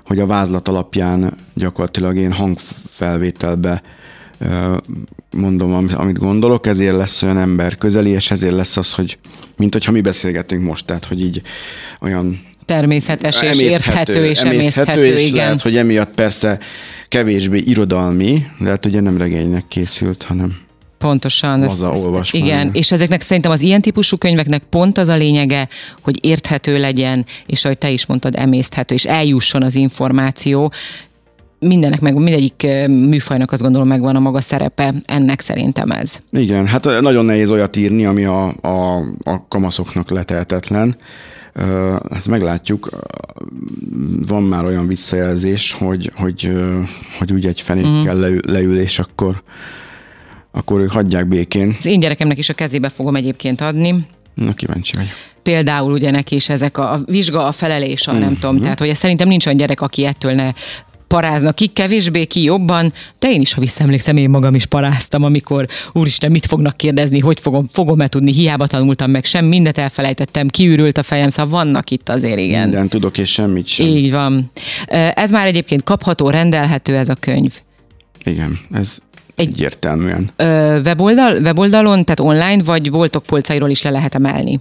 [0.05, 3.81] hogy a vázlat alapján gyakorlatilag én hangfelvételbe
[5.31, 9.17] mondom, amit gondolok, ezért lesz olyan ember közeli, és ezért lesz az, hogy
[9.57, 11.41] mint hogyha mi beszélgetünk most, tehát hogy így
[12.01, 15.45] olyan természetes és érthető és emészhető, emészhető és igen.
[15.45, 16.59] lehet, hogy emiatt persze
[17.07, 20.55] kevésbé irodalmi, hát ugye nem regénynek készült, hanem
[21.03, 21.63] Pontosan.
[21.63, 25.67] Ez, ez, igen, és ezeknek szerintem az ilyen típusú könyveknek pont az a lényege,
[26.01, 30.71] hogy érthető legyen, és ahogy te is mondtad, emészthető, és eljusson az információ,
[31.59, 36.19] mindenek meg, mindegyik műfajnak azt gondolom megvan a maga szerepe, ennek szerintem ez.
[36.31, 40.95] Igen, hát nagyon nehéz olyat írni, ami a, a, a kamaszoknak letehetetlen.
[42.11, 42.89] Hát meglátjuk,
[44.27, 46.51] van már olyan visszajelzés, hogy, hogy,
[47.19, 48.39] hogy úgy egy fenékkel uh-huh.
[48.45, 49.43] leül, és akkor,
[50.55, 51.75] akkor ők hagyják békén.
[51.79, 53.95] Az én gyerekemnek is a kezébe fogom egyébként adni.
[54.33, 55.11] Na, kíváncsi vagyok
[55.43, 58.19] például ugye neki is ezek a, a vizsga, a felelés, a mm.
[58.19, 60.51] nem tudom, tehát hogy szerintem nincs olyan gyerek, aki ettől ne
[61.07, 65.67] paráznak, ki kevésbé, ki jobban, de én is, ha visszaemlékszem, én magam is paráztam, amikor
[65.91, 70.97] úristen, mit fognak kérdezni, hogy fogom, fogom-e tudni, hiába tanultam meg, sem mindet elfelejtettem, kiürült
[70.97, 72.61] a fejem, szóval vannak itt azért, igen.
[72.61, 73.85] Minden tudok, és semmit sem.
[73.85, 74.51] Így van.
[75.13, 77.53] Ez már egyébként kapható, rendelhető ez a könyv.
[78.23, 78.97] Igen, ez
[79.35, 80.29] egy egyértelműen.
[80.85, 84.59] Weboldal, weboldalon, tehát online, vagy voltok polcairól is le lehet emelni?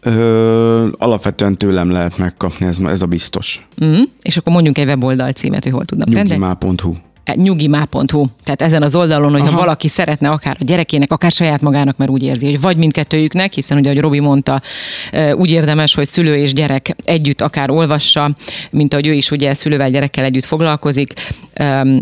[0.00, 3.66] Ö, alapvetően tőlem lehet megkapni, ez, ez a biztos.
[3.84, 8.26] Mm, és akkor mondjunk egy weboldal címet, hogy hol tudnak Nyugimá.hu e, nyugimá.hu.
[8.44, 9.58] Tehát ezen az oldalon, hogyha Aha.
[9.58, 13.78] valaki szeretne akár a gyerekének, akár saját magának, mert úgy érzi, hogy vagy mindkettőjüknek, hiszen
[13.78, 14.60] ugye, ahogy Robi mondta,
[15.34, 18.36] úgy érdemes, hogy szülő és gyerek együtt akár olvassa,
[18.70, 21.12] mint ahogy ő is ugye szülővel, gyerekkel együtt foglalkozik,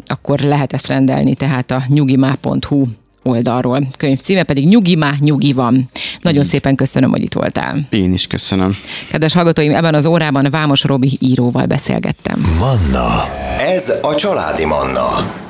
[0.06, 2.86] akkor lehet ezt rendelni, tehát a nyugimá.hu
[3.26, 3.88] oldalról.
[3.96, 5.88] Könyv címe pedig Nyugi má, nyugi van.
[6.20, 6.48] Nagyon mm.
[6.48, 7.86] szépen köszönöm, hogy itt voltál.
[7.90, 8.76] Én is köszönöm.
[9.10, 12.56] Kedves hallgatóim, ebben az órában Vámos Robi íróval beszélgettem.
[12.58, 13.24] Manna.
[13.58, 15.44] Ez a családi Manna.